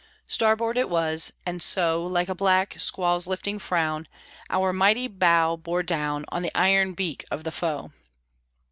_"Starboard 0.25 0.79
it 0.79 0.89
was, 0.89 1.31
and 1.45 1.61
so, 1.61 2.03
Like 2.03 2.27
a 2.27 2.33
black 2.33 2.73
squall's 2.79 3.27
lifting 3.27 3.59
frown, 3.59 4.07
Our 4.49 4.73
mighty 4.73 5.07
bow 5.07 5.57
bore 5.57 5.83
down 5.83 6.25
On 6.29 6.41
the 6.41 6.57
iron 6.57 6.93
beak 6.95 7.23
of 7.29 7.43
the 7.43 7.51
Foe. 7.51 7.91